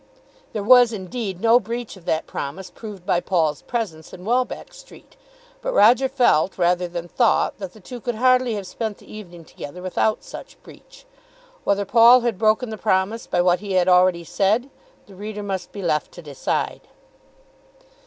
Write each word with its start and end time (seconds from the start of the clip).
There 0.53 0.63
was, 0.63 0.91
indeed, 0.91 1.39
no 1.41 1.59
breach 1.59 1.95
of 1.95 2.05
that 2.05 2.25
promise 2.25 2.71
proved 2.71 3.05
by 3.05 3.19
Paul's 3.19 3.61
presence 3.61 4.11
in 4.11 4.25
Welbeck 4.25 4.73
Street; 4.73 5.15
but 5.61 5.73
Roger 5.75 6.09
felt 6.09 6.57
rather 6.57 6.87
than 6.87 7.07
thought 7.07 7.59
that 7.59 7.73
the 7.73 7.79
two 7.79 7.99
could 8.01 8.15
hardly 8.15 8.55
have 8.55 8.65
spent 8.65 8.97
the 8.97 9.13
evening 9.13 9.45
together 9.45 9.79
without 9.83 10.23
such 10.23 10.59
breach. 10.63 11.05
Whether 11.65 11.85
Paul 11.85 12.21
had 12.21 12.39
broken 12.39 12.71
the 12.71 12.77
promise 12.79 13.27
by 13.27 13.43
what 13.43 13.59
he 13.59 13.73
had 13.73 13.87
already 13.87 14.23
said 14.23 14.71
the 15.05 15.13
reader 15.13 15.43
must 15.43 15.71
be 15.71 15.83
left 15.83 16.11
to 16.13 16.23
decide. 16.23 16.87